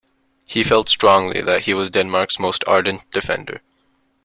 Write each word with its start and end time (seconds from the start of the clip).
He 0.47 0.63
felt 0.63 0.89
strongly 0.89 1.41
that 1.41 1.65
he 1.65 1.75
was 1.75 1.91
Denmark's 1.91 2.39
most 2.39 2.63
ardent 2.65 3.03
defender. 3.11 3.61